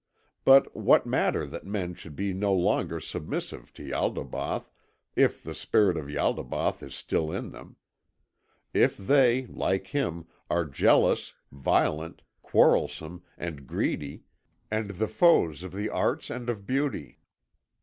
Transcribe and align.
But 0.43 0.75
what 0.75 1.05
matter 1.05 1.45
that 1.45 1.63
men 1.63 1.93
should 1.93 2.15
be 2.15 2.33
no 2.33 2.55
longer 2.55 2.99
submissive 2.99 3.71
to 3.73 3.83
Ialdabaoth 3.91 4.71
if 5.15 5.43
the 5.43 5.53
spirit 5.53 5.95
of 5.95 6.07
Ialdabaoth 6.09 6.81
is 6.81 6.95
still 6.95 7.31
in 7.31 7.51
them; 7.51 7.75
if 8.73 8.97
they, 8.97 9.45
like 9.45 9.85
him, 9.85 10.25
are 10.49 10.65
jealous, 10.65 11.35
violent, 11.51 12.23
quarrelsome, 12.41 13.21
and 13.37 13.67
greedy, 13.67 14.23
and 14.71 14.89
the 14.89 15.07
foes 15.07 15.61
of 15.61 15.71
the 15.71 15.91
arts 15.91 16.31
and 16.31 16.49
of 16.49 16.65
beauty? 16.65 17.19